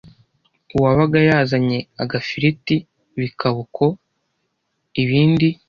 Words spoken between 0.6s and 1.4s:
uwabaga